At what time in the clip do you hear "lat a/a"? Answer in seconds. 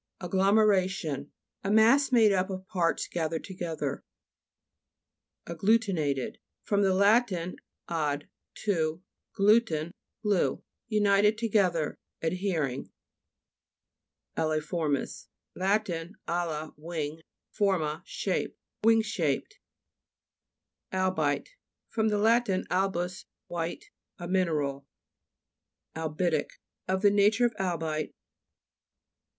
15.55-16.73